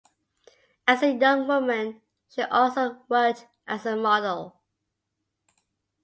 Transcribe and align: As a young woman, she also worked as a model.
As 0.87 1.03
a 1.03 1.11
young 1.13 1.47
woman, 1.47 2.01
she 2.27 2.41
also 2.41 3.03
worked 3.07 3.45
as 3.67 3.85
a 3.85 3.95
model. 3.95 4.59